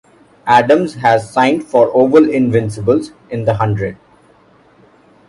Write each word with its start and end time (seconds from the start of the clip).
Adams 0.47 0.95
has 0.95 1.29
signed 1.31 1.63
for 1.63 1.91
Oval 1.95 2.27
Invincibles 2.27 3.11
in 3.29 3.45
The 3.45 3.53
Hundred. 3.53 3.97